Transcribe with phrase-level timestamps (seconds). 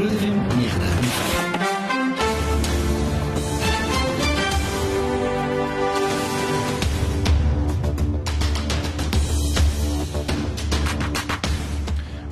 [0.00, 1.40] FM 90.5.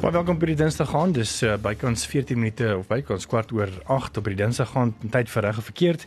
[0.00, 1.12] Maar welkom by die Dinsdag gaan.
[1.12, 4.94] Dis uh, bykans 14 minute of bykans kwart oor 8 op die Dinsdag gaan.
[5.10, 6.06] Tyd vir reg of verkeerd.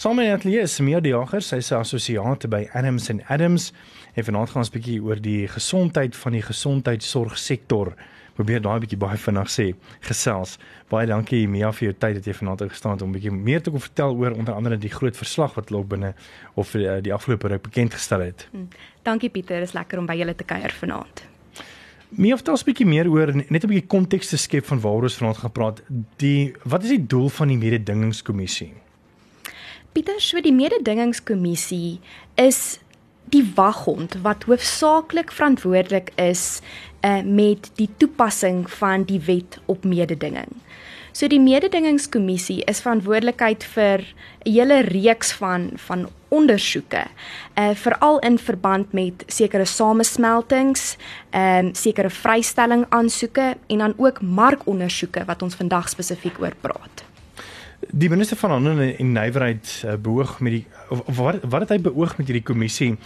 [0.00, 3.72] Saam met Natalie is Mia Die Jager, sy's 'n assosiaat by Adams and Adams.
[4.14, 7.92] En vanaand gaan ons 'n bietjie oor die gesondheid van die gesondheidsorgsektor.
[8.36, 9.66] Probeer daai bietjie baie vinnig sê.
[10.00, 10.56] Gesels.
[10.92, 13.70] Baie dankie Mia vir jou tyd dat jy vanaand gestaan het om bietjie meer te
[13.70, 16.14] kon vertel oor onder andere die groot verslag wat loop binne
[16.54, 18.48] of uh, die afgelope ruk bekend gestel het.
[18.52, 18.68] Hmm.
[19.02, 21.26] Dankie Pieter, is lekker om by julle te kuier vanaand.
[22.12, 25.16] Meer vertel 'n bietjie meer oor net 'n bietjie konteks te skep van waaroor ons
[25.16, 25.82] vanaand gaan praat.
[26.16, 28.72] Die wat is die doel van die mededingingskommissie?
[29.92, 32.00] Pieter, so die mededingingskommissie
[32.34, 32.80] is
[33.32, 36.60] die waghond wat hoofsaaklik verantwoordelik is
[37.02, 40.48] uh, met die toepassing van die wet op mededinging.
[41.12, 47.04] So die mededingingskommissie is verantwoordelikheid vir 'n hele reeks van van ondersoeke,
[47.58, 50.96] uh veral in verband met sekere samesmeltings,
[51.30, 57.04] ehm um, sekere vrystelling aansoeke en dan ook markondersoeke wat ons vandag spesifiek oor praat.
[57.90, 61.68] Die minister van Handel en Nywerheid uh, beoog met die of, of wat wat het
[61.68, 62.96] hy beoog met hierdie kommissie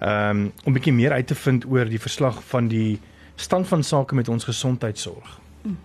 [0.00, 3.00] um, om 'n bietjie meer uit te vind oor die verslag van die
[3.36, 5.40] stand van sake met ons gesondheidsorg.
[5.62, 5.78] Hmm.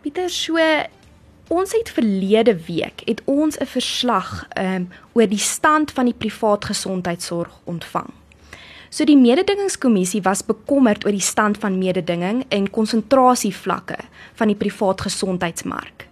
[0.00, 0.58] Pieter, so
[1.46, 6.64] Ons het verlede week het ons 'n verslag um oor die stand van die privaat
[6.64, 8.10] gesondheidsorg ontvang.
[8.90, 13.96] So die mededingingskommissie was bekommerd oor die stand van mededinging en konsentrasievlakke
[14.34, 16.06] van die privaat gesondheidsmark.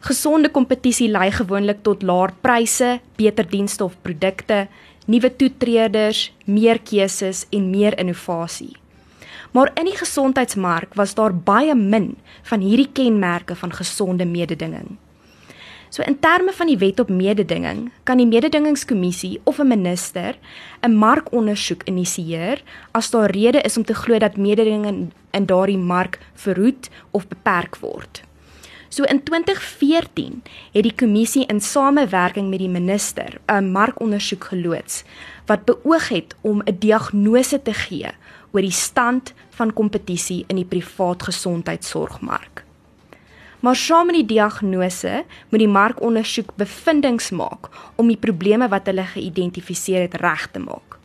[0.00, 4.68] Gesonde kompetisie lei gewoonlik tot laer pryse, beter dienste of produkte,
[5.06, 8.76] nuwe toetreders, meer keuses en meer innovasie.
[9.54, 14.96] Maar in die gesondheidsmark was daar baie min van hierdie kenmerke van gesonde mededinging.
[15.94, 20.34] So in terme van die wet op mededinging, kan die mededingingskommissie of 'n minister
[20.82, 26.18] 'n markondersoek initieer as daar rede is om te glo dat mededinging in daardie mark
[26.34, 28.22] verhoed of beperk word.
[28.88, 35.04] So in 2014 het die kommissie in samewerking met die minister 'n markondersoek geloods
[35.46, 38.10] wat beoog het om 'n diagnose te gee
[38.52, 42.64] oor die stand van kompetisie in die privaat gesondheidsorgmark.
[43.64, 49.06] Maar saam met die diagnose moet die markondersoek bevindinge maak om die probleme wat hulle
[49.14, 50.98] geïdentifiseer het reg te maak.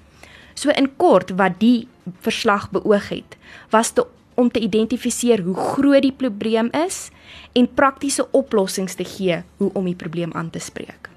[0.59, 1.87] So in kort wat die
[2.25, 3.37] verslag beoog het,
[3.71, 4.03] was te,
[4.35, 7.07] om te identifiseer hoe groot die probleem is
[7.55, 11.07] en praktiese oplossings te gee hoe om die probleem aan te spreek.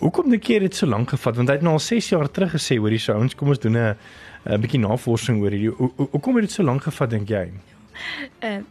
[0.00, 1.36] Hoekom dink jy dit so lank gevat?
[1.36, 3.60] Want hy het nou al 6 jaar terug gesê hoor hier sou ons kom ons
[3.60, 3.96] doen 'n
[4.44, 5.88] 'n bietjie navorsing oor hierdie.
[5.96, 7.50] Hoekom het dit so lank gevat dink jy?
[8.42, 8.62] Uh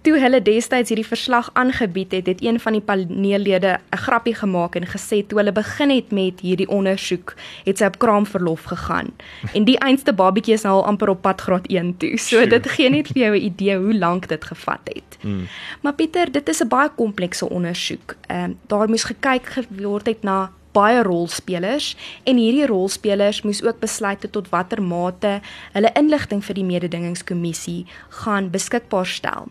[0.00, 4.74] toe hulle destyds hierdie verslag aangebied het, het een van die paneellede 'n grappie gemaak
[4.74, 9.08] en gesê toe hulle begin het met hierdie ondersoek, het sy op kraamverlof gegaan.
[9.52, 12.16] En die einste babatjie is nou al amper op pad graad 1 toe.
[12.18, 12.46] So sure.
[12.46, 15.18] dit gee net vir jou 'n idee hoe lank dit gevat het.
[15.20, 15.46] Hmm.
[15.80, 18.16] Maar Pieter, dit is 'n baie komplekse ondersoek.
[18.26, 23.80] Ehm uh, daar moes gekyk geword het na baie rolspelers en hierdie rolspelers moes ook
[23.80, 25.40] besluit tot watter mate
[25.72, 27.86] hulle inligting vir die mededingingskommissie
[28.22, 29.48] gaan beskikbaar stel.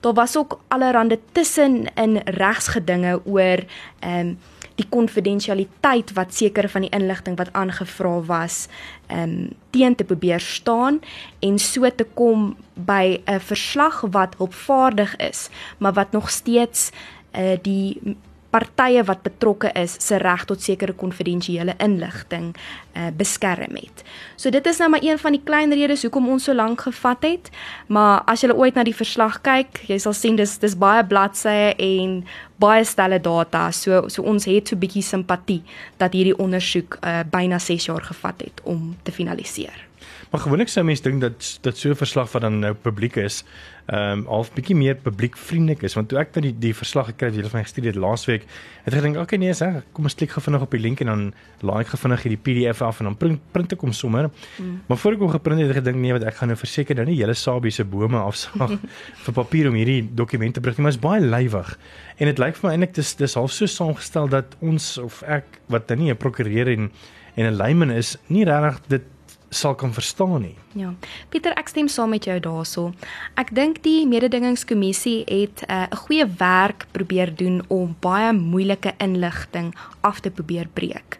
[0.00, 3.64] Daar was ook allerlei tussen in regsgedinge oor
[4.00, 4.38] ehm um,
[4.78, 8.68] die konfidensialiteit wat sekere van die inligting wat aangevra was
[9.06, 11.00] ehm um, teen te probeer staan
[11.38, 15.48] en so te kom by 'n verslag wat hulpvaardig is,
[15.78, 16.90] maar wat nog steeds
[17.38, 18.16] uh, die
[18.50, 24.04] partye wat betrokke is se reg tot sekere konfidensiële inligting uh, beskerm het.
[24.36, 27.22] So dit is nou maar een van die klein redes hoekom ons so lank gevat
[27.22, 27.50] het,
[27.86, 31.74] maar as jy ooit na die verslag kyk, jy sal sien dis dis baie bladsye
[31.76, 32.22] en
[32.58, 33.68] baie stelle data.
[33.72, 35.62] So so ons het so 'n bietjie simpatie
[35.98, 39.88] dat hierdie ondersoek uh, byna 6 jaar gevat het om te finaliseer.
[40.30, 43.44] Maar gewoonlik sou mense dink dat dat so 'n verslag wat dan nou publiek is,
[43.88, 47.30] ehm um, half bietjie meer publiekvriendelik is, want toe ek nou die die verslag gekry
[47.30, 48.42] het, julle van gestudeer het laasweek,
[48.84, 51.00] het ek gedink, "Oké, okay, nee, sê, kom ons klik gou vinnig op die link
[51.00, 51.22] en dan
[51.62, 54.80] laai ek gou vinnig hierdie PDF af en dan print print ek hom sommer." Mm.
[54.88, 56.94] Maar voor ek hom geprint het, het ek gedink, "Nee, wat ek gaan nou verseker
[56.96, 58.78] nou nie hele Sabie se bome afsaag
[59.24, 61.78] vir papier om hierdie dokument te bring nie, maar is baie lywig."
[62.18, 65.44] En dit lyk vir my eintlik dis dis half so saamgestel dat ons of ek
[65.68, 66.90] wat dan nie 'n prokureur en
[67.36, 69.02] en 'n layman is, nie regtig dit
[69.50, 70.54] sal kan verstaan nie.
[70.76, 70.92] Ja.
[71.28, 72.92] Pieter, ek stem saam met jou daaroor.
[73.40, 78.94] Ek dink die mededingingskommissie het eh, 'n uh, goeie werk probeer doen om baie moeilike
[78.98, 81.18] inligting af te probeer breek.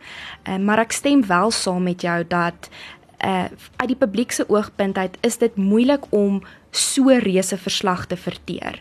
[0.48, 2.68] Uh, maar ek stem wel saam met jou dat
[3.24, 8.16] uh uit die publiek se oogpunt uit is dit moeilik om so reuse verslag te
[8.16, 8.80] verteer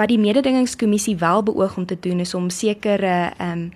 [0.00, 3.72] wat die mededingingskommissie wel beoog om te doen is om sekere ehm um,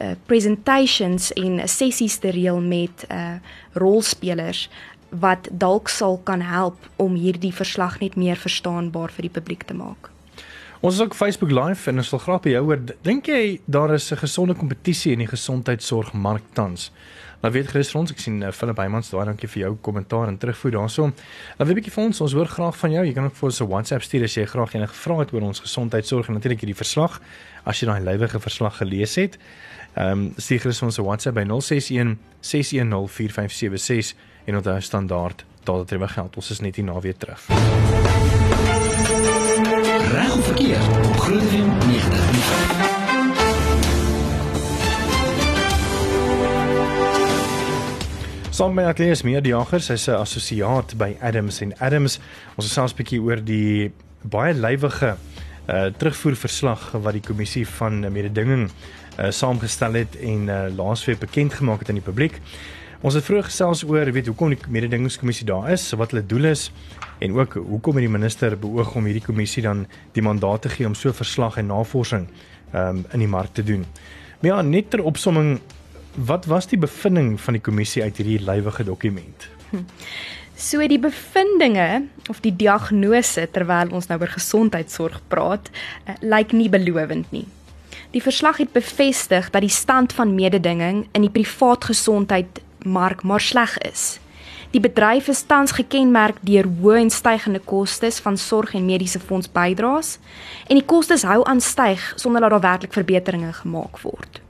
[0.00, 3.38] uh presentations en sessies te reël met uh
[3.72, 4.68] rolspelers
[5.10, 9.74] wat dalk sal kan help om hierdie verslag net meer verstaanbaar vir die publiek te
[9.74, 10.10] maak.
[10.80, 12.82] Ons is ook Facebook live en ons wil graag by jou hoor.
[13.02, 16.90] Dink jy daar is 'n gesonde kompetisie in die gesondheidsorgmark tans?
[17.42, 20.38] Nou weet gerus ons, ek sien uh, Philip Heymans daar, dankie vir jou kommentaar en
[20.38, 21.12] terugvoer daaroor.
[21.58, 23.04] Nou weet 'n bietjie vir ons, ons hoor graag van jou.
[23.06, 25.42] Jy kan ook vir ons 'n WhatsApp stuur as jy graag enige vrae het oor
[25.42, 27.20] ons gesondheidsorg en natuurlik hierdie verslag
[27.66, 29.38] as jy daai lywige verslag gelees het.
[29.96, 34.14] Ehm um, stuur gerus ons 'n WhatsApp by 061 610 4576
[34.44, 36.36] en onthou standaard terwyl geld.
[36.36, 37.46] Ons is net hier na weer terug.
[40.12, 42.96] Reg verkeer op Groot FM 90.5.
[48.50, 52.18] Saam met Atlees Mediajagers, hy's 'n assosiaat by Adams en Adams.
[52.56, 53.92] Ons het selfs 'n bietjie oor die
[54.22, 55.16] baie lywige
[55.66, 58.68] uh terugvoerverslag wat die kommissie van mededinging
[59.18, 62.40] uh saamgestel het en uh laasweek bekend gemaak het aan die publiek.
[63.00, 66.70] Ons het vroeër gesels oor weet hoekom die mededingingskommissie daar is, wat hulle doel is
[67.18, 70.86] en ook hoekom het die minister beoog om hierdie kommissie dan die mandaat te gee
[70.86, 72.28] om so verslag en navorsing
[72.74, 73.84] um in die mark te doen.
[74.40, 75.58] Maar ja, net ter opsomming
[76.16, 79.48] Wat was die bevinding van die kommissie uit hierdie lywige dokument?
[80.56, 85.68] So die bevindinge of die diagnose terwyl ons nou oor gesondheidsorg praat,
[86.08, 87.44] uh, lyk nie belovend nie.
[88.16, 93.76] Die verslag het bevestig dat die stand van mededinging in die privaat gesondheidmark maar sleg
[93.84, 94.16] is.
[94.72, 99.52] Die bedryf is tans gekenmerk deur hoë en stygende kostes van sorg en mediese fonds
[99.52, 100.16] bydraes
[100.70, 104.40] en die kostes hou aan styg sonder dat daar werklik verbeteringe gemaak word.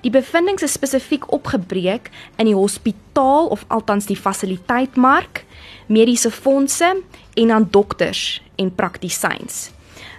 [0.00, 5.44] Die bevindinge is spesifiek opgebreek in die hospitaal of althans die fasiliteitmark,
[5.86, 6.94] mediese fondse
[7.34, 9.70] en aan dokters en praktisyns.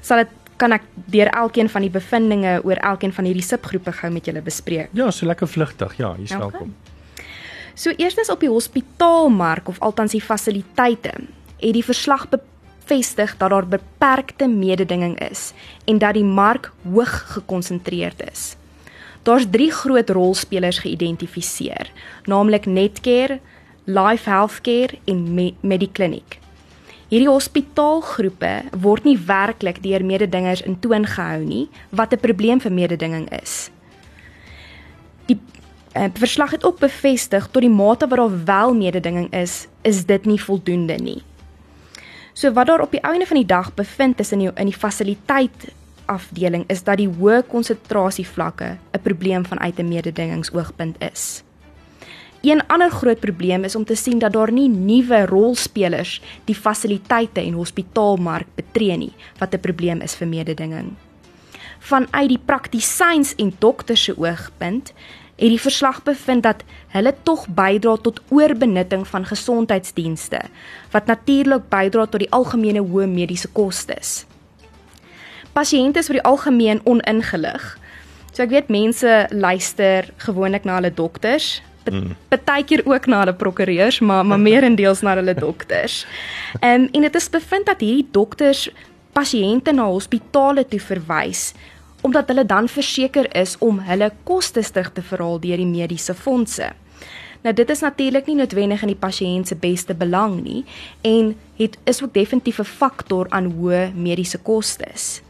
[0.02, 4.12] Sal dit kan ek deur elkeen van die bevindinge oor elkeen van hierdie subgroepe gou
[4.14, 4.94] met julle bespreek.
[4.94, 5.98] Ja, so lekker vlugtig.
[5.98, 6.40] Ja, jy's okay.
[6.46, 6.74] welkom.
[7.74, 11.14] So eerstens op die hospitaalmark of althans die fasiliteite,
[11.58, 15.52] het die verslag bevestig dat daar beperkte mededinging is
[15.90, 18.54] en dat die mark hoog gekonsentreerd is.
[19.24, 21.92] Daar's drie groot rolspelers geïdentifiseer,
[22.28, 23.40] naamlik Netcare,
[23.84, 26.40] Life Healthcare en Me Mediclinic.
[27.08, 32.72] Hierdie hospitaalgroepe word nie werklik deur mededingers in toon gehou nie, wat 'n probleem vir
[32.72, 33.70] mededinging is.
[35.26, 35.40] Die
[35.96, 40.26] uh, verslag het ook bevestig tot die mate wat daar wel mededinging is, is dit
[40.26, 41.22] nie voldoende nie.
[42.34, 44.80] So wat daar op die einde van die dag bevind is in die in die
[44.80, 45.72] fasiliteit
[46.06, 51.44] afdeling is dat die hoë konsentrasie vlakke 'n probleem vanuit 'n mededingingsoogpunt is.
[52.42, 57.42] Een ander groot probleem is om te sien dat daar nie nuwe rolspelers die fasiliteite
[57.42, 60.94] en hospitaalmark betree nie wat 'n probleem is vir mededinging.
[61.80, 64.94] Vanuit die praktisyns en dokters se oogpunt
[65.36, 66.64] het die verslag bevind dat
[66.94, 70.42] hulle tog bydra tot oorbenutting van gesondheidsdienste
[70.92, 74.26] wat natuurlik bydra tot die algemene hoë mediese kostes
[75.54, 77.78] pasiënte is vir die algemeen oningelig.
[78.34, 82.16] So ek weet mense luister gewoonlik na hulle dokters, hmm.
[82.34, 86.06] partykeer ook na hulle prokureurs, maar maar meerendeels na hulle dokters.
[86.62, 88.70] Um, en dit is bevind dat hierdie dokters
[89.14, 91.54] pasiënte na hospitale toe verwys
[92.04, 96.74] omdat hulle dan verseker is om hulle kostes terug te verhaal deur die mediese fondse.
[97.44, 100.66] Nou dit is natuurlik nie noodwendig in die pasiënt se beste belang nie
[101.08, 105.23] en het is ook definitief 'n faktor aan hoë mediese kostes.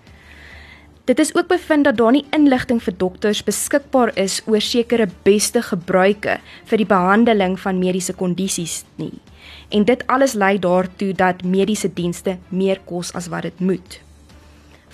[1.04, 5.60] Dit is ook bevind dat daar nie inligting vir dokters beskikbaar is oor sekere beste
[5.62, 6.38] gebruike
[6.70, 9.20] vir die behandeling van mediese kondisies nie.
[9.68, 14.00] En dit alles lei daartoe dat mediese dienste meer kos as wat dit moet.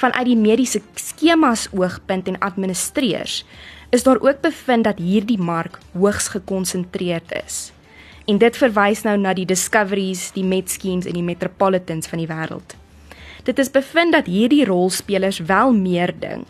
[0.01, 3.43] Vanuit die mediese skemas oogpunt en administreers
[3.93, 7.69] is daar ook bevind dat hierdie mark hoogs gekonsentreerd is.
[8.25, 12.78] En dit verwys nou na die Discoveries, die Medschemes en die Metropolitans van die wêreld.
[13.49, 16.43] Dit is bevind dat hierdie rolspelers wel meer ding,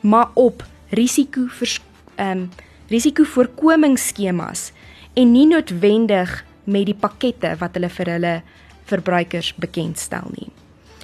[0.00, 0.62] maar op
[0.94, 1.78] risiko vir
[2.14, 2.50] ehm um,
[2.88, 4.70] risikovoorkomingsskemas
[5.18, 6.30] en nie noodwendig
[6.64, 8.32] met die pakkette wat hulle vir hulle
[8.88, 10.48] verbruikers bekendstel nie.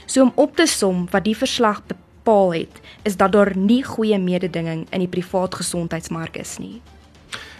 [0.06, 4.18] So om op te som wat die verslag bepaal het, is dat daar nie goeie
[4.18, 6.80] mededinging in die privaat gesondheidsmark is nie.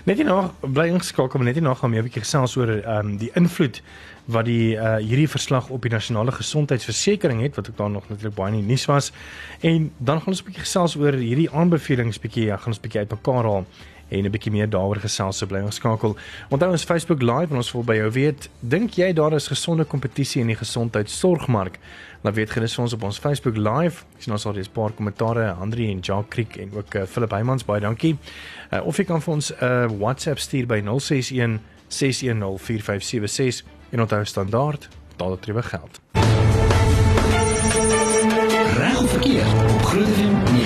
[0.04, 3.06] Net nie nog bly ingeskakel, net nie nog gaan meer 'n bietjie gesels oor ehm
[3.06, 3.82] um, die invloed
[4.24, 8.34] wat die uh, hierdie verslag op die nasionale gesondheidsversekering het wat ook daar nog natuurlik
[8.34, 9.12] baie in die nuus was.
[9.60, 13.00] En dan gaan ons 'n bietjie gesels oor hierdie aanbevelings bietjie, ja, gaan ons bietjie
[13.00, 13.66] uitmekaar haal
[14.08, 16.16] en 'n bietjie meer daaroor gesels so bly ons skakel.
[16.48, 19.84] Onthou ons Facebook Live en ons wil by jou weet, dink jy daar is gesonde
[19.84, 21.78] kompetisie in die gesondheidsorgmark?
[22.22, 24.04] Laat weet gerus vir ons op ons Facebook Live.
[24.16, 27.30] Ek sien ons al 'n paar kommentare, Andri en Jacques Kriek en ook uh, Philip
[27.30, 28.16] Heymans baie dankie.
[28.72, 33.64] Uh, of jy kan vir ons 'n uh, WhatsApp stuur by 061 610 4576
[33.94, 34.88] en onthou standaard
[35.40, 36.00] tree geld.
[38.76, 40.62] Reg of verkeerd op Groot FM 90.5.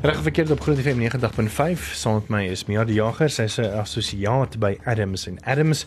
[0.00, 1.08] Reg verkeerd op Groot FM
[1.78, 5.38] 90.5 saam met my is Mia die Jager sy is 'n assosiaat by Adams en
[5.44, 5.86] Adams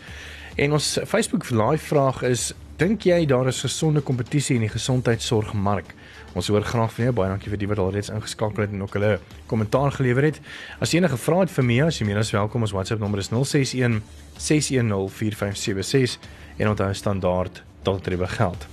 [0.55, 5.93] en ons Facebook live vraag is dink jy daar is gesonde kompetisie in die gesondheidsorgmark
[6.37, 8.83] ons hoor graag van jou baie dankie vir die wat al reeds ingeskakel het en
[8.85, 9.17] ook hulle
[9.49, 10.39] kommentaar gelewer het
[10.83, 13.23] as jy enige vrae het vir Mia as jy meer as welkom ons WhatsApp nommer
[13.23, 14.01] is 061
[14.37, 16.17] 610 4576
[16.61, 17.63] en onthou standaard
[18.03, 18.67] drie geld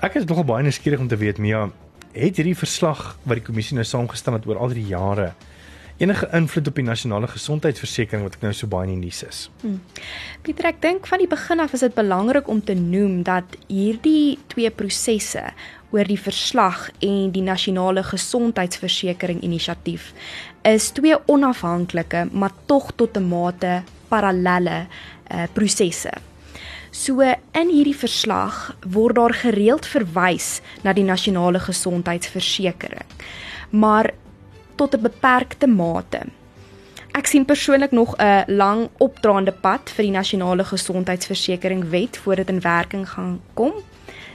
[0.00, 1.66] ek is nogal baie nuuskierig om te weet Mia
[2.12, 5.32] het hierdie verslag wat die kommissie nou saamgestel het oor al die jare
[6.02, 9.42] enige invloed op die nasionale gesondheidsversekering wat ek nou so baie in die nuus is.
[9.62, 9.78] Hmm.
[10.42, 14.38] Pieter, ek dink van die begin af is dit belangrik om te noem dat hierdie
[14.52, 15.44] twee prosesse
[15.92, 20.12] oor die verslag en die nasionale gesondheidsversekering inisiatief
[20.68, 26.12] is twee onafhanklike maar tog tot 'n mate parallelle uh, prosesse.
[26.90, 27.20] So
[27.56, 33.08] in hierdie verslag word daar gereeld verwys na die nasionale gesondheidsversekering.
[33.70, 34.12] Maar
[34.76, 36.20] tot 'n beperkte mate.
[37.12, 42.54] Ek sien persoonlik nog 'n lang opdraande pad vir die nasionale gesondheidsversekering wet voordat dit
[42.56, 43.72] in werking gaan kom.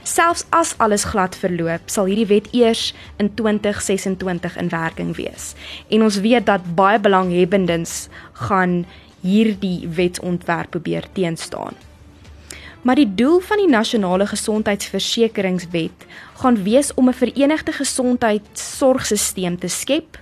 [0.08, 5.50] Selfs as alles glad verloop, sal hierdie wet eers in 2026 in werking wees.
[5.92, 8.06] En ons weet dat baie belanghebbendes
[8.48, 8.86] gaan
[9.20, 11.76] hierdie wetsontwerp probeer teenstaan.
[12.82, 16.06] Maar die doel van die nasionale gesondheidsversekeringswet
[16.40, 20.18] gaan wees om 'n verenigde gesondheidsorgstelsel te skep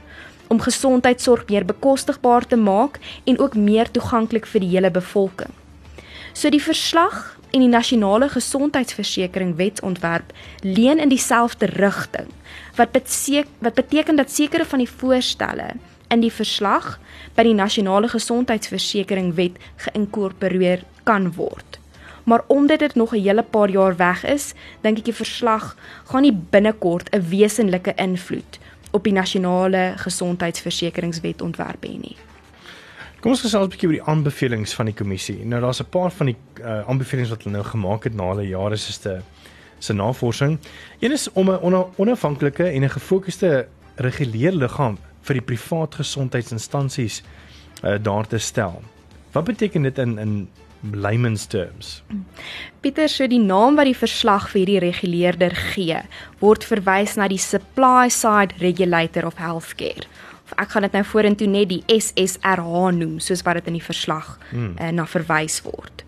[0.49, 5.51] om gesondheidsorg meer bekostigbaar te maak en ook meer toeganklik vir die hele bevolking.
[6.33, 12.29] So die verslag en die nasionale gesondheidsversekering wetsontwerp leen in dieselfde rigting
[12.77, 15.71] wat beteken wat beteken dat sekere van die voorstelle
[16.13, 16.99] in die verslag
[17.39, 19.57] by die nasionale gesondheidsversekering wet
[19.89, 21.81] geïnkorporeer kan word
[22.27, 26.23] maar omdat dit nog 'n hele paar jaar weg is, dink ek die verslag gaan
[26.23, 28.59] nie binnekort 'n wesenlike invloed
[28.91, 32.17] op die nasionale gesondheidsversekeringswet ontwerp hê nie.
[33.21, 35.45] Kom ons gesels 'n bietjie oor die aanbevelings van die kommissie.
[35.45, 38.49] Nou daar's 'n paar van die uh, aanbevelings wat hulle nou gemaak het na hulle
[38.49, 39.23] jare se
[39.79, 40.59] se navorsing.
[41.01, 47.23] Een is om 'n onafhanklike en 'n gefokusde reguleerliggaam vir die privaat gesondheidsinstansies
[47.85, 48.83] uh, daar te stel.
[49.33, 50.49] Wat beteken dit in in
[50.93, 52.03] layman's terms.
[52.81, 55.99] Pieter, so die naam wat die verslag vir hierdie reguleerder gee,
[56.39, 60.07] word verwys na die Supply Side Regulator of Healthcare.
[60.57, 64.39] Ek gaan dit nou vorentoe net die SSRH noem, soos wat dit in die verslag
[64.51, 64.77] hmm.
[64.79, 66.05] uh, na verwys word.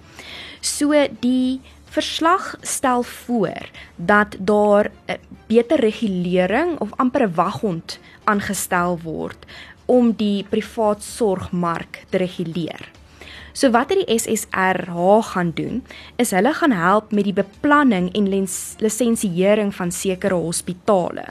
[0.61, 5.17] So die verslag stel voor dat daar 'n uh,
[5.47, 9.47] beter regulering of amper 'n waghond aangestel word
[9.87, 12.91] om die privaat sorgmark te reguleer.
[13.53, 15.81] So wat die SSRH gaan doen,
[16.17, 18.29] is hulle gaan help met die beplanning en
[18.79, 21.25] lisensiering van sekere hospitale.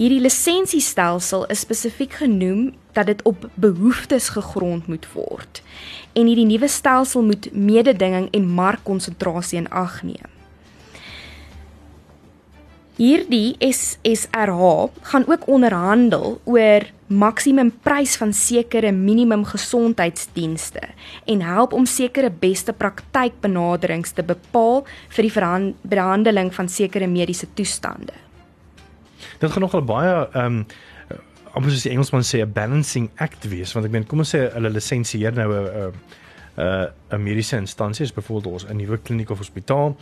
[0.00, 5.60] Hierdie lisensiestelsel is spesifiek genoem dat dit op behoeftes gegrond moet word
[6.16, 10.30] en hierdie nuwe stelsel moet mededinging en markkonsentrasie in ag neem.
[12.96, 14.70] Hierdie SSRH
[15.10, 20.88] gaan ook onderhandel oor maksimum prys van sekere minimum gesondheidsdienste
[21.28, 28.16] en help om sekere beste praktykbenaderings te bepaal vir die behandeling van sekere mediese toestande.
[29.40, 30.64] Dit gaan nogal baie ehm um,
[31.50, 34.44] amper soos die Engelsman sê 'n balancing act wees want ek meen kom ons sê
[34.54, 35.92] hulle lisensieer nou 'n
[36.56, 39.96] 'n 'n mediese instansie, byvoorbeeld 'n nuwe kliniek of hospitaal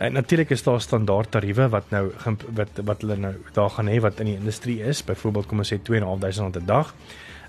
[0.00, 2.12] En natuurlik is daar standaard tariewe wat nou
[2.54, 5.72] wat wat hulle nou daar gaan hê wat in die industrie is, byvoorbeeld kom ons
[5.72, 6.94] sê 2.500 'n dag.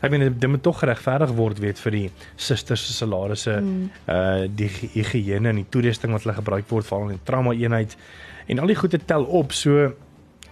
[0.01, 3.89] Ek meen dit moet tog geregverdig word weet vir die susters se salarisse, mm.
[4.09, 7.97] uh die higiëne en die toerusting wat hulle gebruik word veral in die trauma eenheid
[8.47, 9.51] en al die goede tel op.
[9.51, 9.93] So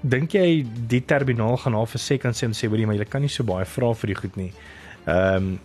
[0.02, 3.22] dink jy die terminaal gaan haar vir kan sê en sê hoorie maar jy kan
[3.22, 4.54] nie so baie vra vir die goed nie.
[5.06, 5.60] Ehm um,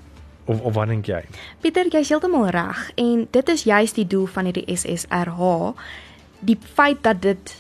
[0.47, 1.23] of of wat dink jy?
[1.63, 5.73] Pieter, jy's heeltemal reg en dit is juist die doel van hierdie SSRH
[6.45, 7.55] die feit dat dit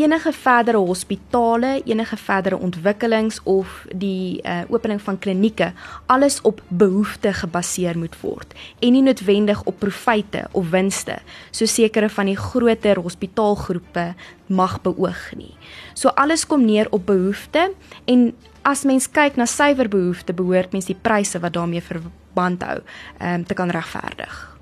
[0.00, 5.72] enige verdere hospitale, enige verdere ontwikkelings of die uh, opening van klinieke
[6.06, 11.18] alles op behoefte gebaseer moet word en nie noodwendig op profite of winste
[11.50, 14.14] so sekere van die groter hospitaalgroepe
[14.48, 15.54] mag beoog nie.
[15.94, 17.70] So alles kom neer op behoefte
[18.04, 22.78] en as mens kyk na suiwer behoefte behoort mens die pryse wat daarmee verband hou
[22.80, 24.57] um, te kan regverdig.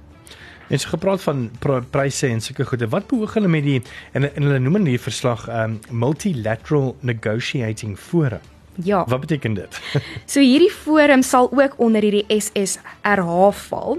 [0.68, 1.50] En so gepraat van
[1.90, 2.88] pryse en sulke goede.
[2.88, 3.82] Wat beoog hulle met die
[4.12, 8.42] en, en hulle noem in die verslag um multilateral negotiating forum.
[8.82, 9.04] Ja.
[9.08, 9.80] Wat beteken dit?
[10.32, 13.98] so hierdie forum sal ook onder hierdie SSRH val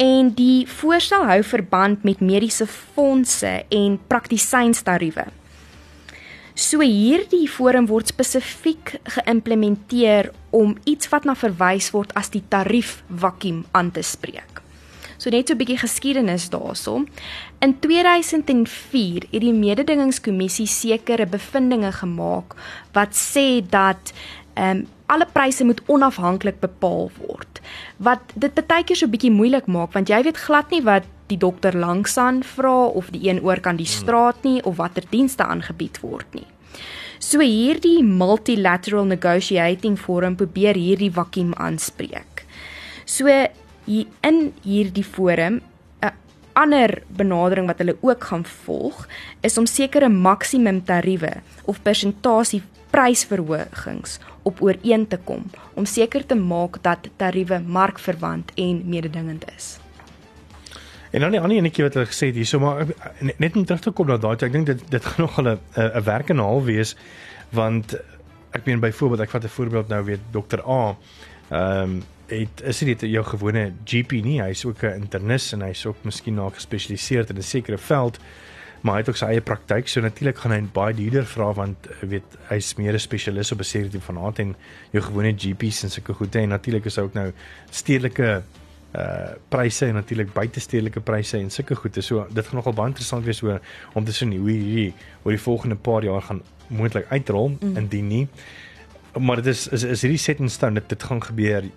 [0.00, 5.28] en die voorstel hou verband met mediese fondse en praktisynstariewe.
[6.60, 12.98] So hierdie forum word spesifiek geïmplementeer om iets wat na verwys word as die tarief
[13.08, 14.49] vakuum aan te spreek.
[15.20, 17.04] So net so 'n bietjie geskiedenis daaroor.
[17.60, 22.56] In 2004 het die mededingingskommissie sekere bevindinge gemaak
[22.92, 24.12] wat sê dat
[24.54, 27.60] ehm um, alle pryse moet onafhanklik bepaal word.
[27.96, 31.04] Wat dit baie keer so 'n bietjie moeilik maak want jy weet glad nie wat
[31.26, 35.44] die dokter langsaan vra of die een oor kan die straat nie of watter dienste
[35.44, 36.46] aangebied word nie.
[37.18, 42.44] So hierdie multilateral negotiating forum probeer hierdie vakuum aanspreek.
[43.04, 43.26] So
[43.90, 45.60] hier in hierdie forum
[46.00, 46.12] 'n
[46.52, 49.06] ander benadering wat hulle ook gaan volg
[49.40, 51.32] is om sekere maksimum tariewe
[51.64, 55.44] of persentasie prysverhogings op ooreen te kom
[55.74, 59.78] om seker te maak dat tariewe markverwant en mededingend is.
[61.10, 62.86] En dan die ander enetjie wat hulle gesê het hierso maar
[63.36, 66.04] net om terug te kom na daai ek dink dit dit gaan nog 'n 'n
[66.04, 66.96] werk en 'n half wees
[67.50, 67.96] want
[68.50, 70.96] ek meen byvoorbeeld ek vat 'n voorbeeld nou weer dokter A.
[71.50, 75.86] Ehm um, het is dit jou gewone GP nie, hy's ook 'n internis en hy's
[75.86, 78.18] ook miskien nou gespesialiseer in 'n sekere veld,
[78.80, 81.86] maar hy het ook sy eie praktyk, so natuurlik gaan hy baie duurder vra want
[81.86, 84.56] eh, weet hy's meer 'n spesialis op 'n sekere tipe van aard en
[84.90, 87.32] jou gewone GP's en sulke goede en natuurlik is hy ook nou
[87.70, 88.42] stedelike
[88.94, 92.00] uh pryse en natuurlik buitestedelike pryse en sulke goede.
[92.00, 93.60] So dit gaan nogal baie interessant wees oor
[93.94, 97.76] om te sien hoe hierdie oor die volgende paar jaar gaan moontlik uitrol mm.
[97.76, 98.28] indien nie.
[99.18, 101.70] Maar dit is is is hierdie set in stone dit dit gaan gebeur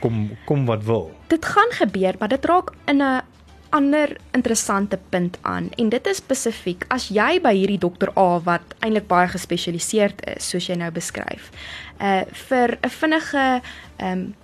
[0.00, 1.10] kom kom wat wil.
[1.26, 3.22] Dit gaan gebeur, maar dit raak in 'n
[3.70, 8.74] ander interessante punt aan en dit is spesifiek as jy by hierdie dokter A wat
[8.80, 11.50] eintlik baie gespesialiseerd is soos jy nou beskryf.
[12.00, 13.60] Uh vir 'n vinnige
[13.96, 14.34] ehm um,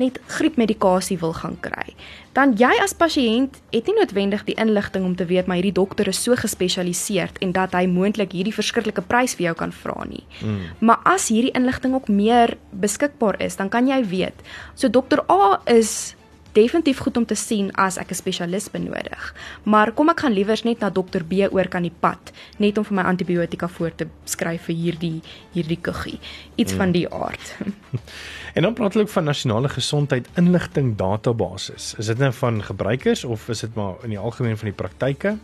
[0.00, 1.94] net griepmedikasie wil gaan kry,
[2.34, 6.08] dan jy as pasiënt het nie noodwendig die inligting om te weet maar hierdie dokter
[6.10, 10.24] is so gespesialiseerd en dat hy moontlik hierdie verskriklike prys vir jou kan vra nie.
[10.40, 10.58] Mm.
[10.90, 14.44] Maar as hierdie inligting ook meer beskikbaar is, dan kan jy weet.
[14.74, 16.14] So dokter A is
[16.54, 19.34] definitief goed om te sien as ek 'n spesialis benodig.
[19.64, 22.84] Maar kom ek gaan liewers net na dokter B oor kan die pad, net om
[22.84, 26.18] vir my antibiotika voor te skryf vir hierdie hierdie kuggie.
[26.56, 26.78] Iets mm.
[26.78, 27.56] van die aard.
[28.56, 31.94] en dan praat hulle ook van nasionale gesondheid inligting databasis.
[31.98, 35.38] Is dit net van gebruikers of is dit maar in die algemeen van die praktyke?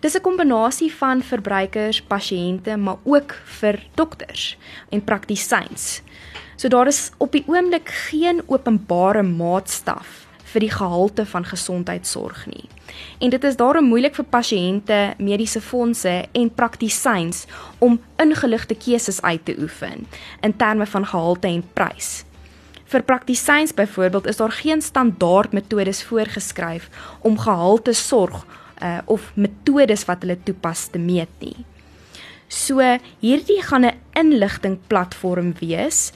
[0.00, 4.56] Dis 'n kombinasie van verbruikers, pasiënte, maar ook vir dokters
[4.88, 6.02] en praktisyns.
[6.56, 12.68] So daar is op die oomblik geen openbare maatstaf vir die gehalte van gesondheidsorg nie.
[13.18, 17.44] En dit is daarom moeilik vir pasiënte, mediese fondse en praktisyns
[17.78, 20.06] om ingeligte keuses uit te oefen
[20.40, 22.24] in terme van gehalte en prys.
[22.86, 26.88] Vir praktisyns byvoorbeeld is daar geen standaard metodes voorgeskryf
[27.20, 28.44] om gehalte sorg
[28.82, 31.56] uh, of metodes wat hulle toepas te meet nie.
[32.48, 32.78] So
[33.20, 36.12] hierdie gaan 'n inligting platform wees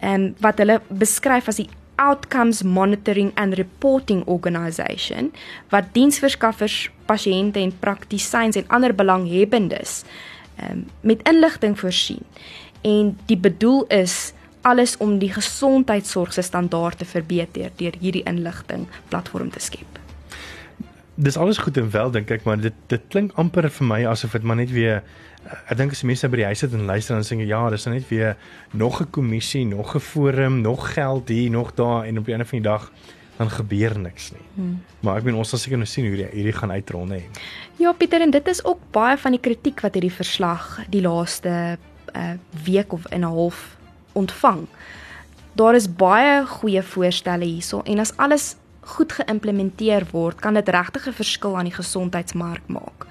[0.00, 1.68] en um, wat hulle beskryf as die
[2.00, 5.30] Outcomes Monitoring and Reporting Organisation
[5.68, 10.02] wat diensverskaffers, pasiënte en praktisyns en ander belanghebbendes
[10.64, 12.24] um, met inligting voorsien.
[12.80, 18.86] En die bedoel is alles om die gesondheidsorg se standaarde te verbeter deur hierdie inligting
[19.08, 19.98] platform te skep.
[21.20, 24.36] Dis alles goed en wel dink ek, maar dit dit klink amper vir my asof
[24.36, 25.02] dit maar net weer
[25.44, 27.86] ek dink as mense by die huis sit en luister dan sê jy ja, dis
[27.86, 28.36] net weer
[28.72, 32.46] nog 'n kommissie, nog 'n forum, nog geld hier, nog daar en op die einde
[32.46, 32.90] van die dag
[33.38, 34.46] dan gebeur niks nie.
[34.54, 34.82] Hmm.
[35.00, 37.22] Maar ek bedoel ons sal seker nou sien hoe hierdie, hierdie gaan uitrol nê.
[37.80, 41.78] Ja, Pieter en dit is ook baie van die kritiek wat hierdie verslag die laaste
[42.12, 43.76] uh, week of in 'n half
[44.12, 44.66] ontvang.
[45.56, 51.06] Daar is baie goeie voorstelle hierso en as alles goed geïmplementeer word, kan dit regtig
[51.08, 53.06] 'n verskil aan die gesondheidsmark maak.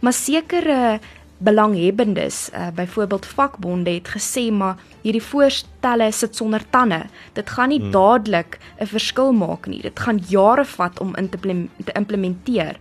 [0.00, 1.00] Maar sekere
[1.44, 7.02] belanghebbendes, uh, byvoorbeeld vakbonde het gesê maar hierdie voorstelle sit sonder tande.
[7.32, 7.90] Dit gaan nie hmm.
[7.90, 9.82] dadelik 'n verskil maak nie.
[9.82, 11.38] Dit gaan jare vat om in te,
[11.84, 12.76] te implementeer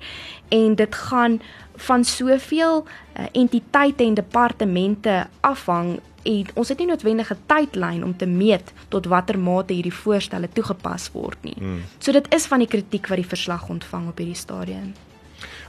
[0.50, 1.42] en dit gaan
[1.76, 8.26] van soveel uh, entiteite en departemente afhang en ons het nie noodwendige tydlyn om te
[8.26, 11.56] meet tot watter mate hierdie voorstelle toegepas word nie.
[11.58, 11.82] Hmm.
[12.00, 14.94] So dit is van die kritiek wat die verslag ontvang op hierdie stadium.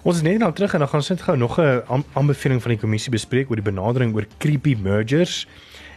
[0.04, 2.70] Ons is net nou terug en dan gaan ons net gou nog 'n aanbeveling van
[2.70, 5.46] die kommissie bespreek oor die benadering oor creepy mergers.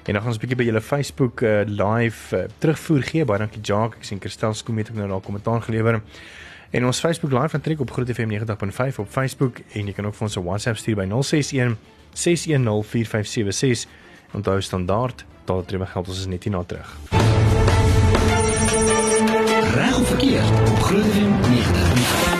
[0.05, 3.25] En dan gaan ons 'n bietjie by julle Facebook uh, live uh, terugvoer gee.
[3.25, 3.99] Baie dankie Jacques.
[3.99, 6.01] Ek sien Christel Skoom het ook nou daar kommentaar gelewer.
[6.71, 10.05] En ons Facebook live van Trek op Groot FM 90.5 op Facebook en jy kan
[10.05, 11.77] ook vir ons 'n WhatsApp stuur by 061
[12.13, 13.89] 610 4576.
[14.33, 16.97] Onthou standaard, daar tree my geld ons is net hier na terug.
[19.73, 22.36] Reg verkeer op Groot FM 90.5.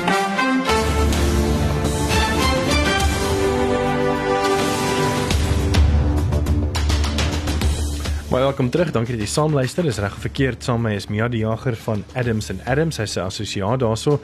[8.28, 8.90] Baie welkom terug.
[8.92, 9.86] Dankie dat jy saam luister.
[9.88, 12.98] Dis reg verkeerd saam met my is Mia die Jager van Adams and Adams.
[13.00, 14.20] Hy's 'n assosiaat daarso.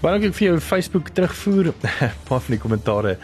[0.00, 1.74] Baie dankie vir jou Facebook terugvoer.
[2.28, 3.18] Paar van die kommentare.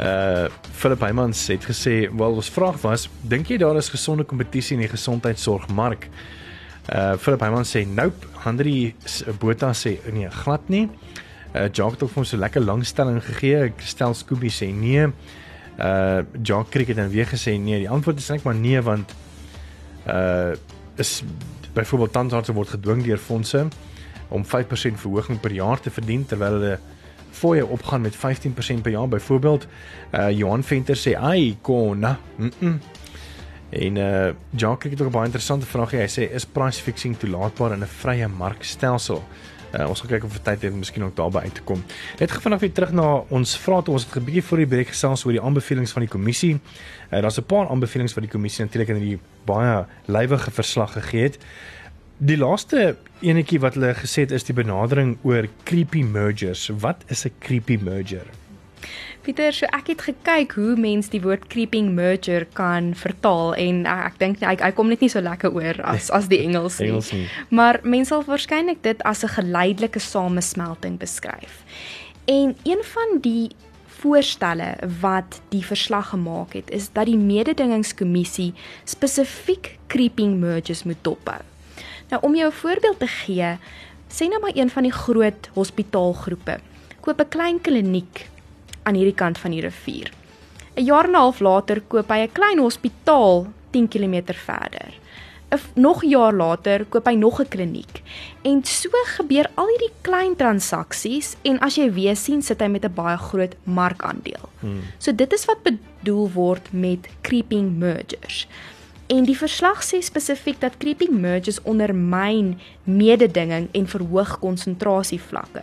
[0.00, 4.76] Uh Philip Heymans het gesê, "Wel, ons vraag was, dink jy daar is gesonde kompetisie
[4.76, 6.08] in die gesondheidsorgmark?"
[6.88, 8.94] Uh Philip Heymans sê, "Nope." Hendrie
[9.38, 10.88] Botha sê, "Nee, glad nie."
[11.54, 13.72] Uh Jacques het vir ons so lekker langstelling gegee.
[13.76, 15.12] Kristel Scooby sê, "Nee."
[15.78, 19.12] Uh Jacques Kriek het dan weer gesê, "Nee." Die antwoord is net maar nee want
[20.08, 20.54] uh
[20.96, 21.22] is
[21.76, 23.66] byvoorbeeld tandartse word gedwing deur fondse
[24.28, 24.48] om 5%
[24.96, 26.78] verhoging per jaar te verdien terwyl hulle
[27.36, 29.08] fooie opgaan met 15% per jaar.
[29.08, 29.66] Byvoorbeeld
[30.12, 32.78] uh Johan Venter sê ai konna mm -mm.
[33.70, 35.90] en uh Jacques het ook 'n baie interessante vraag.
[35.90, 39.22] Hy sê is price fixing toelaatbaar in 'n vrye markstelsel
[39.76, 41.82] Uh, ons gaan kyk of vir tyd het miskien ook daarby uit te kom.
[42.18, 44.88] Net gefvanaand weer terug na ons vrae toe ons het 'n bietjie voor die breek
[44.88, 46.54] gesels oor die aanbevelings van die kommissie.
[47.12, 51.22] Uh, Daar's 'n paar aanbevelings wat die kommissie natuurlik in die baie lywige verslag gegee
[51.22, 51.38] het.
[52.18, 56.70] Die laaste enetjie wat hulle gesê het is die benadering oor creepy mergers.
[56.80, 58.26] Wat is 'n creepy merger?
[59.26, 64.02] Pieter, so ek het gekyk hoe mens die woord creeping merger kan vertaal en ek,
[64.12, 66.92] ek dink hy hy kom net nie so lekker oor as as die Engels nie.
[66.92, 67.24] Engels nie.
[67.50, 71.64] Maar mense sal waarskynlik dit as 'n geleidelike samesmelting beskryf.
[72.30, 73.50] En een van die
[73.98, 81.42] voorstelle wat die verslag gemaak het is dat die mededingingskommissie spesifiek creeping mergers moet dophou.
[82.10, 83.58] Nou om jou 'n voorbeeld te gee,
[84.08, 86.60] sê nou maar een van die groot hospitaalgroepe
[87.00, 88.30] koop 'n klein kliniek
[88.86, 90.12] aan hierdie kant van die rivier.
[90.76, 94.92] 'n Jaar en 'n half later koop hy 'n klein hospitaal 10 km verder.
[95.50, 98.02] 'n Nog jaar later koop hy nog 'n kliniek.
[98.42, 102.84] En so gebeur al hierdie klein transaksies en as jy weer sien sit hy met
[102.84, 104.48] 'n baie groot markandeel.
[104.60, 104.82] Hmm.
[104.98, 108.46] So dit is wat bedoel word met creeping mergers.
[109.06, 115.62] En die verslag sê spesifiek dat creeping mergers ondermyn mededinging en verhoog konsentrasievlakke.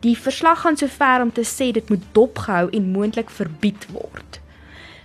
[0.00, 4.40] Die verslag gaan sover om te sê dit moet dopgehou en moontlik verbied word.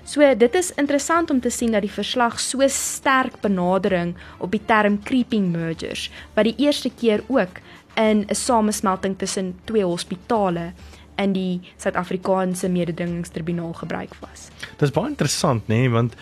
[0.04, 4.62] So dit is interessant om te sien dat die verslag so sterk benadering op die
[4.66, 7.62] term creeping mergers wat die eerste keer ook
[7.96, 10.74] in 'n samesmelting tussen twee hospitale
[11.16, 14.50] in die Suid-Afrikaanse mededingingstribunaal gebruik was.
[14.78, 16.16] Dit is baie interessant nê, nee, want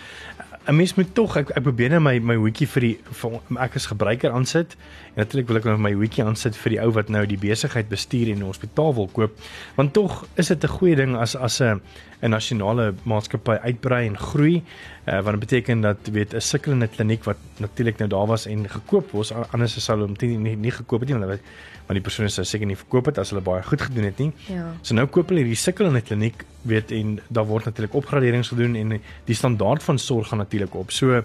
[0.66, 3.76] 'n mens moet tog ek ek probeer net my my hoetjie vir die vir, ek
[3.76, 4.76] as gebruiker aansit
[5.14, 7.88] en natuurlik wil ek nou my hoetjie aansit vir die ou wat nou die besigheid
[7.88, 9.32] bestuur en 'n hospitaal wil koop
[9.76, 11.80] want tog is dit 'n goeie ding as as 'n
[12.22, 14.62] 'n nasionale maatskappy uitbrei en groei
[15.08, 19.10] uh, wat beteken dat weet 'n sukkelende kliniek wat natuurlik nou daar was en gekoop
[19.10, 21.40] word anders sou hulle hom nie, nie nie gekoop het nie want
[21.86, 24.30] want die persone sou seker nie verkoop het as hulle baie goed gedoen het nie.
[24.48, 24.70] Ja.
[24.82, 29.00] So nou koop hulle hierdie sukkelende kliniek weet en daar word natuurlik opgraderings gedoen en
[29.26, 30.90] die standaard van sorg gaan natuurlik op.
[30.90, 31.24] So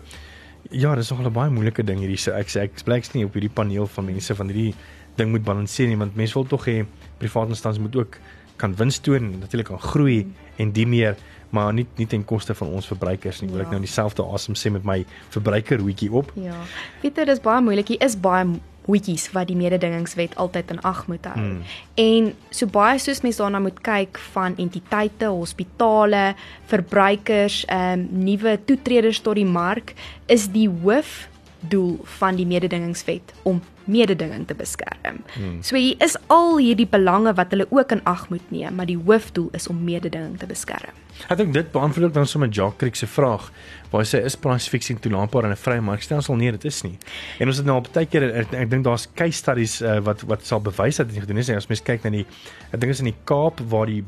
[0.71, 3.33] ja, dis nog 'n baie moeilike ding hierdie so ek sê ek spreeks nie op
[3.33, 4.75] hierdie paneel van mense van hierdie
[5.15, 6.85] ding moet balanseer nie want mense wil tog hê
[7.17, 8.17] private instansies moet ook
[8.57, 11.15] kan wins toon en natuurlik kan groei en die meer
[11.49, 13.49] maar nie nie ten koste van ons verbruikers nie.
[13.51, 13.77] Wil ek ja.
[13.77, 14.97] nou dieselfde asem sê met my
[15.33, 16.33] verbruiker hoetjie op?
[16.35, 16.57] Ja.
[17.01, 17.93] Pieter, dis baie moeilik.
[17.93, 18.45] Hier is baie
[18.87, 21.37] hoetjies wat die mededingingswet altyd in ag moet hou.
[21.37, 21.61] Mm.
[21.99, 26.33] En so baie soos mense daarna moet kyk van entiteite, hospitale,
[26.71, 29.93] verbruikers, ehm um, nuwe toetreders tot die mark,
[30.25, 31.27] is die hoof
[31.59, 35.21] doel van die mededingingswet om mededinging te beskerm.
[35.33, 35.57] Hmm.
[35.63, 38.99] So hier is al hierdie belange wat hulle ook in ag moet neem, maar die
[38.99, 40.95] hoofdoel is om mededinging te beskerm.
[41.31, 43.49] Ek dink dit beantwoord ook dan sommer Jacques Kriek se vraag
[43.91, 46.97] waar sê is price fixing toelaatbaar in 'n vrye markstelsel nie dit is nie.
[47.39, 50.45] En ons het nou op baie keer ek, dink daar's case studies uh, wat wat
[50.45, 51.55] sal bewys dat dit nie gedoen is nie.
[51.55, 52.25] As mens kyk na die
[52.71, 54.03] ek dink is in die Kaap waar die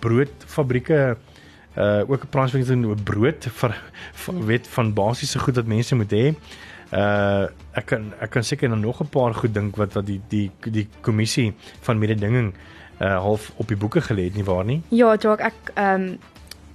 [0.00, 1.16] broodfabrieke
[1.76, 3.74] uh ook 'n price fixing oor brood vir,
[4.46, 6.34] weet van basiese goed wat mense moet hê.
[6.92, 10.50] Uh ek kan ek kan seker nog 'n paar goed dink wat wat die die
[10.64, 12.52] die kommissie van mededinging
[13.00, 14.82] uh half op die boeke gelê het nie waar nie?
[14.88, 16.18] Ja, Jacques, ek ehm um,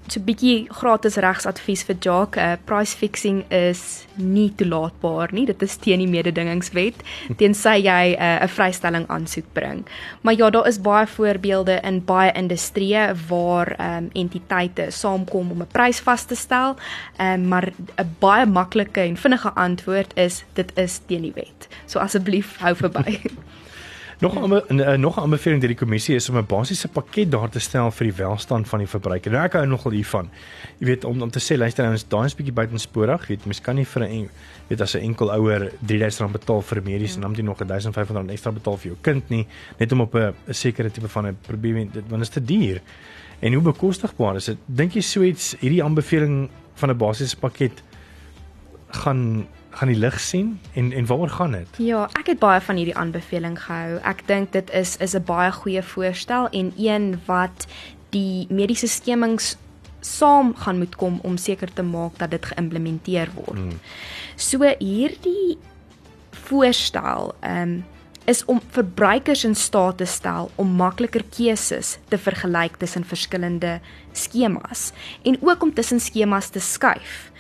[0.08, 2.38] so 'n bietjie gratis regsadvies vir Jacques.
[2.38, 5.46] Uh, price fixing is nie toelaatbaar nie.
[5.46, 7.04] Dit is teen die mededingingswet
[7.38, 9.86] tensy jy 'n uh, vrystelling aansoek bring.
[10.22, 15.62] Maar ja, daar is baie voorbeelde in baie industrieë waar ehm um, entiteite saamkom om
[15.62, 16.76] 'n prys vas te stel.
[17.18, 21.68] Ehm um, maar 'n baie maklike en vinnige antwoord is dit is teen die wet.
[21.86, 23.20] So asseblief hou verby.
[24.20, 27.50] Nog 'n uh, nog 'n aanbeveling deur die kommissie is om 'n basiese pakket daar
[27.50, 29.32] te stel vir die welstand van die verbruiker.
[29.32, 30.30] Nou ek hou nogal hiervan.
[30.78, 33.22] Jy weet om om te sê luister ons daai is bietjie buitensporig.
[33.22, 34.30] Jy weet mens kan nie vir 'n
[34.68, 37.16] weet as 'n enkel ouer R3000 betaal vir medies ja.
[37.16, 40.16] en dan moet jy nog R1500 ekstra betaal vir jou kind nie net om op
[40.16, 42.82] 'n sekere tipe van 'n probleem dit want dit is te duur.
[43.40, 44.58] En hoe bekostigbaar is dit?
[44.66, 47.84] Dink jy so iets hierdie aanbeveling van 'n basiese pakket
[48.88, 49.48] gaan
[49.78, 51.78] gaan die lig sien en en waaroor gaan dit?
[51.78, 54.00] Ja, ek het baie van hierdie aanbeveling gehou.
[54.02, 57.68] Ek dink dit is is 'n baie goeie voorstel en een wat
[58.10, 59.56] die mediese skemings
[60.00, 63.58] saam gaan moet kom om seker te maak dat dit geïmplementeer word.
[63.58, 63.80] Hmm.
[64.36, 65.58] So hierdie
[66.32, 67.86] voorstel ehm um,
[68.28, 73.80] is om verbruikers in staat te stel om makliker keuses te vergelyk tussen verskillende
[74.12, 74.92] skemas
[75.24, 77.32] en ook om tussen skemas te skuif.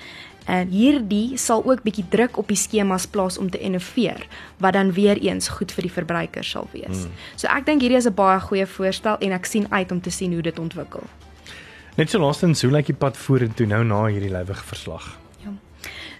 [0.48, 4.24] En hierdie sal ook bietjie druk op die skemas plaas om te innoveer
[4.64, 7.04] wat dan weer eens goed vir die verbruiker sal wees.
[7.04, 7.12] Hmm.
[7.36, 10.10] So ek dink hierdie is 'n baie goeie voorstel en ek sien uit om te
[10.10, 11.04] sien hoe dit ontwikkel.
[11.98, 15.18] Net so laastens, hoe lyk die pad vorentoe nou na hierdie lywige verslag?
[15.44, 15.52] Ja.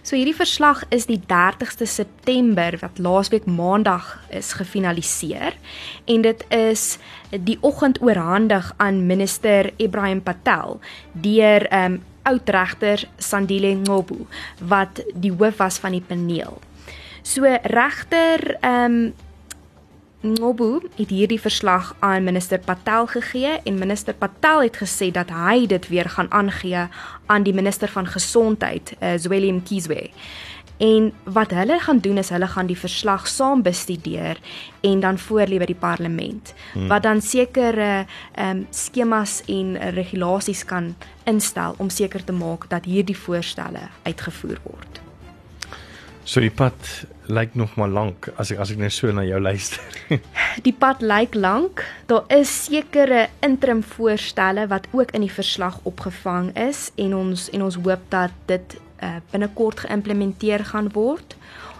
[0.02, 5.54] So hierdie verslag is die 30ste September wat laasweek Maandag is gefinaliseer
[6.04, 6.98] en dit is
[7.30, 10.80] die oggend oorhandig aan minister Ibrahim Patel
[11.12, 14.26] deur ehm um, oud regter Sandile Ngobu
[14.68, 16.60] wat die hoof was van die paneel.
[17.22, 19.26] So regter ehm um,
[20.18, 25.66] Ngobu het hierdie verslag aan minister Patel gegee en minister Patel het gesê dat hy
[25.70, 26.88] dit weer gaan aangee
[27.26, 30.10] aan die minister van gesondheid, uh, Zweli Mkhize.
[30.78, 34.38] En wat hulle gaan doen is hulle gaan die verslag saam bestudeer
[34.80, 36.86] en dan voorlê by die parlement hmm.
[36.88, 42.84] wat dan sekere ehm um, skemas en regulasies kan instel om seker te maak dat
[42.84, 45.02] hierdie voorstelle uitgevoer word.
[46.28, 46.76] So die pad
[47.32, 49.80] lyk nog maar lank as ek as ek net so na jou luister.
[50.66, 51.80] die pad lyk lank.
[52.06, 57.64] Daar is sekere interim voorstelle wat ook in die verslag opgevang is en ons en
[57.64, 61.36] ons hoop dat dit uh, binnekort geïmplementeer gaan word.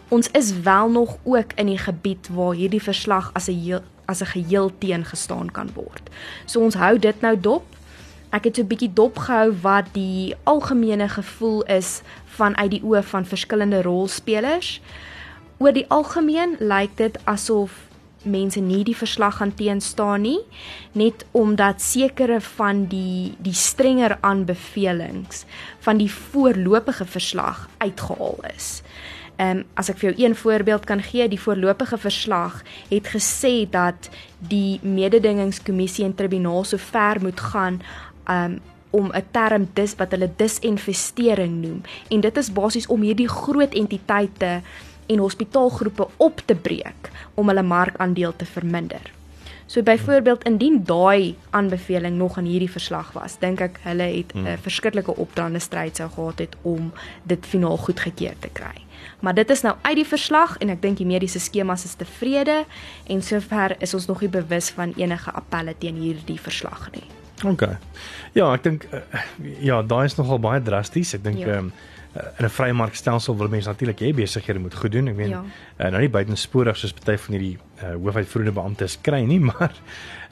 [0.08, 4.26] Ons is wel nog ook in die gebied waar hierdie verslag as 'n as 'n
[4.26, 6.10] geheel teengestaan kan word.
[6.44, 7.64] So ons hou dit nou dop.
[8.30, 13.02] Ek het so 'n bietjie dop gehou wat die algemene gevoel is vanuit die oë
[13.02, 14.80] van verskillende rolspelers.
[15.58, 17.87] Oor die algemeen lyk dit asof
[18.22, 20.40] mense nie die verslag gaan teenstaan nie
[20.98, 25.44] net omdat sekere van die die strenger aanbevelings
[25.86, 28.82] van die voorlopige verslag uitgehaal is.
[29.38, 33.70] Ehm um, as ek vir jou een voorbeeld kan gee, die voorlopige verslag het gesê
[33.70, 37.80] dat die mededingingskommissie en tribunaal so ver moet gaan
[38.26, 38.58] um,
[38.90, 43.74] om 'n term dis wat hulle disinvestering noem en dit is basies om hierdie groot
[43.74, 44.62] entiteite
[45.08, 49.12] en hospitaalgroepe op te breek om hulle markandeel te verminder.
[49.68, 54.38] So byvoorbeeld indien daai aanbeveling nog in hierdie verslag was, dink ek hulle het 'n
[54.38, 54.58] hmm.
[54.64, 56.92] verskriklike opdraande stryd sou gehad het om
[57.22, 58.84] dit finaal goedgekeur te kry.
[59.20, 62.64] Maar dit is nou uit die verslag en ek dink die mediese skemas is tevrede
[63.06, 67.04] en sover is ons nog nie bewus van enige appelle teen hierdie verslag nie.
[67.44, 67.62] OK.
[68.32, 69.00] Ja, ek dink uh,
[69.60, 71.14] ja, daai is nogal baie drasties.
[71.14, 71.58] Ek dink ehm ja.
[71.58, 71.72] um,
[72.38, 75.08] in 'n vrye markstelsel wil mense natuurlik hê besighede moet goed doen.
[75.08, 75.42] Ek meen ja.
[75.78, 79.72] uh, nou nie buitensporig soos party van hierdie uh, hoofuitvoerende beamptes kry nie, maar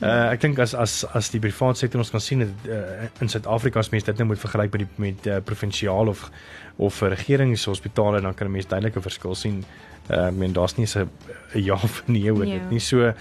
[0.01, 3.29] uh, ek dink as as as die private sektor ons kan sien dat uh, in
[3.29, 6.31] Suid-Afrika as mense dit nou moet vergelyk met die met uh, provinsiaal of
[6.77, 9.65] of regeringshospitale dan kan 'n mens duidelike verskil sien.
[10.11, 11.11] Uh, ek meen daar's nie 'n
[11.55, 12.59] ja of nee oor ja.
[12.59, 12.81] dit nie.
[12.81, 13.13] So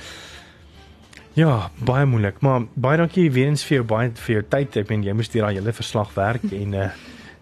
[1.36, 4.78] Ja, baie moeilik, maar baie dankie weer eens vir jou baie vir jou tyd.
[4.78, 6.89] Ek meen jy moes hier daai hele verslag werk en uh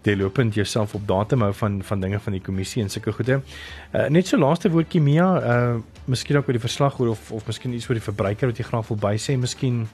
[0.03, 3.41] deurlopend jouself op datum hou van van dinge van die kommissie en sulke goede.
[3.91, 7.47] Uh net so laaste woordjie Mia, uh miskien ook oor die verslag oor of of
[7.47, 9.87] miskien iets oor die verbruiker wat jy graag wil bysê, miskien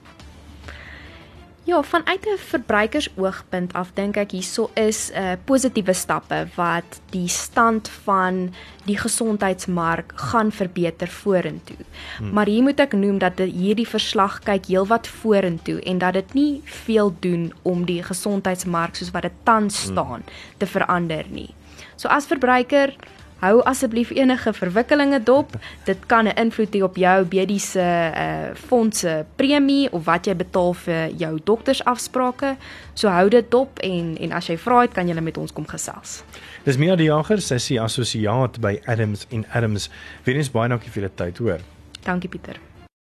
[1.69, 7.27] Ja, vanuit 'n verbruikersoogpunt af dink ek hierso is 'n uh, positiewe stappe wat die
[7.27, 8.53] stand van
[8.85, 11.77] die gesondheidsmark gaan verbeter vorentoe.
[12.17, 12.33] Hmm.
[12.33, 16.61] Maar hier moet ek noem dat hierdie verslag kyk heelwat vorentoe en dat dit nie
[16.65, 19.91] veel doen om die gesondheidsmark soos wat dit tans hmm.
[19.91, 20.57] staan hmm.
[20.57, 21.53] te verander nie.
[21.95, 22.95] So as verbruiker
[23.39, 25.55] Hou asseblief enige verwikkelinge dop.
[25.87, 27.79] Dit kan 'n invloed hê op jou mediese
[28.15, 32.55] uh fondse premie of wat jy betaal vir jou doktersafsprake.
[32.93, 35.67] So hou dit dop en en as jy vra het, kan jy met ons kom
[35.67, 36.23] gesels.
[36.63, 39.89] Dis Mia die Jager, sy is assosiaat by Adams en Adams.
[40.23, 41.59] Weens baie dankie vir die tyd, hoor.
[42.03, 42.68] Dankie Pieter.